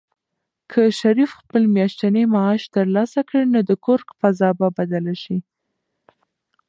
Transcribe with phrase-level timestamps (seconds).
[0.71, 5.37] که شریف خپل میاشتنی معاش ترلاسه کړي، نو د کور فضا به بدله شي.